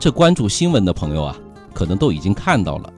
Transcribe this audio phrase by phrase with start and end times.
[0.00, 1.36] 这关注新闻的朋友啊，
[1.74, 2.90] 可能都已经看到了。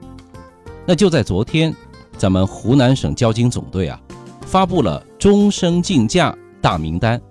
[0.85, 1.75] 那就在昨天，
[2.17, 3.99] 咱们湖南省交警总队啊，
[4.45, 7.21] 发布了终身禁驾大名单。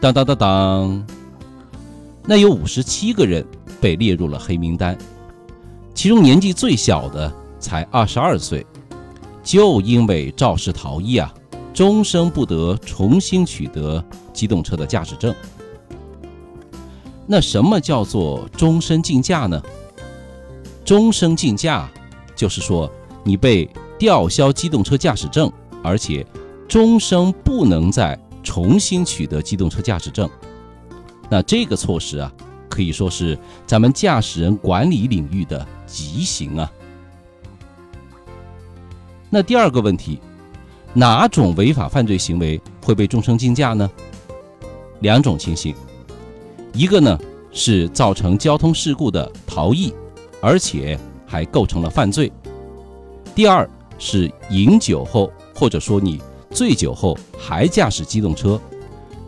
[0.00, 1.06] 当当当当，
[2.24, 3.44] 那有五十七个人
[3.82, 4.96] 被列入了黑名单，
[5.94, 8.66] 其中年纪最小的才二十二岁，
[9.42, 11.30] 就因为肇事逃逸啊，
[11.74, 14.02] 终生不得重新取得
[14.32, 15.34] 机动车的驾驶证。
[17.32, 19.62] 那什么叫做终身禁驾呢？
[20.84, 21.88] 终身禁驾
[22.34, 22.90] 就是说
[23.22, 25.48] 你被吊销机动车驾驶证，
[25.80, 26.26] 而且
[26.68, 30.28] 终生不能再重新取得机动车驾驶证。
[31.28, 32.32] 那这个措施啊，
[32.68, 36.72] 可以说是咱们驾驶人管理领域的极刑啊。
[39.28, 40.18] 那第二个问题，
[40.92, 43.88] 哪种违法犯罪行为会被终身禁驾呢？
[44.98, 45.72] 两种情形。
[46.72, 47.18] 一个呢
[47.52, 49.92] 是造成交通事故的逃逸，
[50.40, 52.30] 而且还构成了犯罪；
[53.34, 58.60] 第二是饮酒后，或者说你醉酒后还驾驶机动车，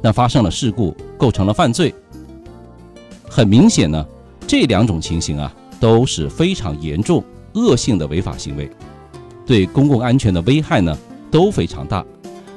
[0.00, 1.92] 那发生了事故，构成了犯罪。
[3.28, 4.06] 很明显呢，
[4.47, 7.22] 这两种情形啊都是非常严重、
[7.55, 8.70] 恶性的违法行为，
[9.44, 10.97] 对公共安全的危害呢
[11.31, 12.05] 都非常大，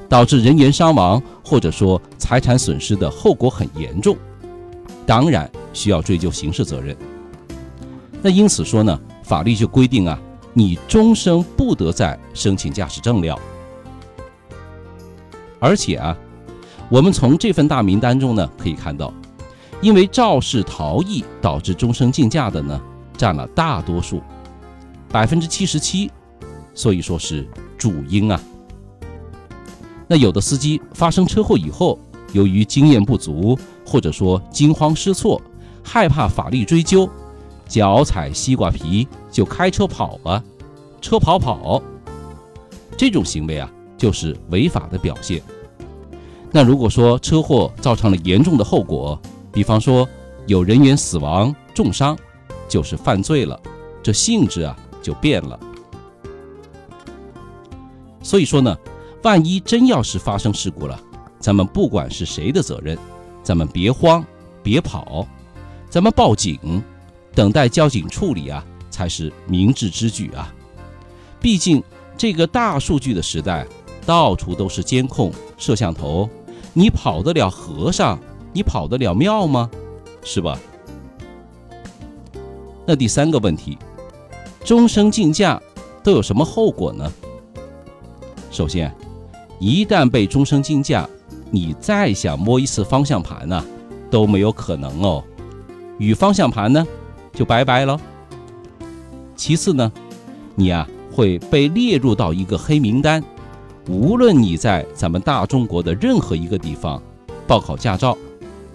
[0.07, 4.15] 导致人员伤亡或者说财产损失的后果很严重。
[5.05, 6.95] 当然需要追究刑事责任。
[8.21, 10.19] 那因此说呢，法律就规定啊，
[10.53, 13.39] 你终生不得再申请驾驶证了。
[15.59, 16.17] 而且啊，
[16.89, 19.13] 我们从这份大名单中呢可以看到，
[19.79, 22.81] 因为肇事逃逸导致终身禁驾的呢
[23.15, 24.21] 占了大多数，
[25.09, 26.11] 百分之七十七，
[26.73, 27.47] 所以说是
[27.77, 28.41] 主因啊。
[30.07, 31.99] 那有的司机发生车祸以后，
[32.33, 33.57] 由于经验不足。
[33.85, 35.41] 或者说惊慌失措，
[35.83, 37.07] 害怕法律追究，
[37.67, 40.43] 脚踩西瓜皮就开车跑了，
[41.01, 41.81] 车跑跑，
[42.97, 45.41] 这种行为啊就是违法的表现。
[46.51, 49.19] 那如果说车祸造成了严重的后果，
[49.51, 50.07] 比方说
[50.47, 52.17] 有人员死亡、重伤，
[52.67, 53.59] 就是犯罪了，
[54.01, 55.59] 这性质啊就变了。
[58.21, 58.75] 所以说呢，
[59.23, 60.99] 万一真要是发生事故了，
[61.39, 62.97] 咱们不管是谁的责任。
[63.45, 64.25] 咱们别慌，
[64.63, 65.27] 别跑，
[65.87, 66.83] 咱们报警，
[67.35, 70.51] 等待交警处理啊，才是明智之举啊。
[71.39, 71.81] 毕竟
[72.17, 73.67] 这个大数据的时代，
[74.03, 76.27] 到处都是监控摄像头，
[76.73, 78.19] 你跑得了和尚，
[78.51, 79.69] 你跑得了庙吗？
[80.23, 80.59] 是吧？
[82.83, 83.77] 那第三个问题，
[84.63, 85.61] 终生禁驾
[86.03, 87.13] 都有什么后果呢？
[88.49, 88.91] 首先，
[89.59, 91.07] 一旦被终生禁驾，
[91.51, 93.63] 你再想摸一次方向盘呢，
[94.09, 95.23] 都没有可能哦，
[95.97, 96.85] 与方向盘呢
[97.33, 97.99] 就拜拜了。
[99.35, 99.91] 其次呢，
[100.55, 103.23] 你啊会被列入到一个黑名单，
[103.87, 107.01] 无论你在咱们大中国的任何一个地方
[107.47, 108.17] 报考驾照，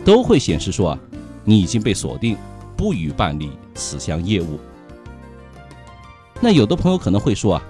[0.05, 0.99] 都会显示说啊，
[1.45, 2.37] 你已经被锁定，
[2.77, 4.59] 不予办理此项业务。
[6.41, 7.63] 那有的朋友可能会说啊，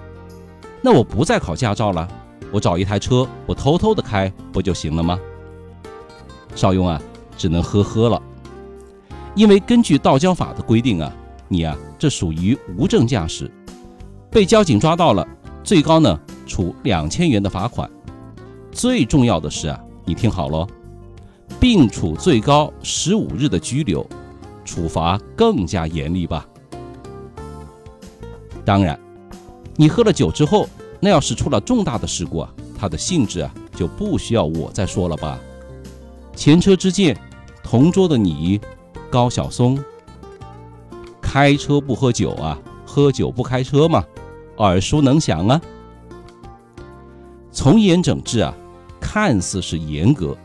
[0.81, 2.07] 那我不再考驾照了。
[2.51, 5.17] 我找一台车，我偷偷的开不就行了吗？
[6.53, 7.01] 邵雍啊，
[7.37, 8.21] 只能呵呵了。
[9.35, 11.11] 因为根据道交法的规定啊，
[11.47, 13.49] 你啊这属于无证驾驶，
[14.29, 15.25] 被交警抓到了，
[15.63, 17.89] 最高呢处两千元的罚款。
[18.69, 20.67] 最重要的是啊，你听好喽，
[21.57, 24.05] 并处最高十五日的拘留，
[24.65, 26.45] 处罚更加严厉吧。
[28.65, 28.99] 当然，
[29.77, 30.67] 你喝了酒之后。
[31.03, 35.39] 那要是出了重大的事故啊，它的性质啊就不需要我再说了吧。
[36.35, 37.17] 前车之鉴，
[37.63, 38.61] 同桌的你，
[39.09, 39.83] 高晓松，
[41.19, 44.05] 开车不喝酒啊，喝酒不开车嘛，
[44.57, 45.59] 耳熟能详啊。
[47.51, 48.53] 从严整治啊，
[48.99, 50.37] 看似是严格，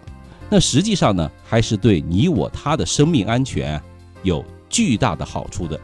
[0.49, 3.81] 那实际上呢，还是对你我他的生命安全
[4.23, 5.79] 有巨大的好处的。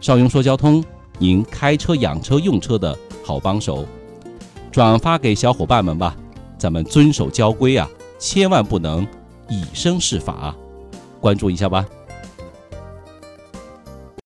[0.00, 0.84] 邵雍说交通，
[1.18, 2.96] 您开车养车用车的。
[3.28, 3.84] 好帮手，
[4.72, 6.16] 转发给小伙伴们吧。
[6.56, 7.86] 咱们遵守交规啊，
[8.18, 9.06] 千万不能
[9.50, 10.56] 以身试法，
[11.20, 11.84] 关注一下吧。